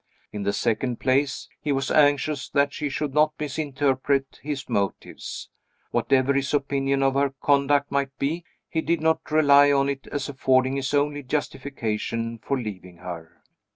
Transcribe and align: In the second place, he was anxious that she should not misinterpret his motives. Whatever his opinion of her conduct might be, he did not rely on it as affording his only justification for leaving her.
In 0.33 0.41
the 0.41 0.51
second 0.51 0.99
place, 0.99 1.47
he 1.61 1.71
was 1.71 1.91
anxious 1.91 2.49
that 2.49 2.73
she 2.73 2.89
should 2.89 3.13
not 3.13 3.35
misinterpret 3.39 4.39
his 4.41 4.67
motives. 4.67 5.47
Whatever 5.91 6.33
his 6.33 6.55
opinion 6.55 7.03
of 7.03 7.13
her 7.13 7.35
conduct 7.39 7.91
might 7.91 8.17
be, 8.17 8.43
he 8.67 8.81
did 8.81 9.01
not 9.01 9.29
rely 9.29 9.71
on 9.71 9.89
it 9.89 10.07
as 10.07 10.27
affording 10.27 10.77
his 10.77 10.95
only 10.95 11.21
justification 11.21 12.39
for 12.39 12.59
leaving 12.59 12.97
her. 12.97 13.43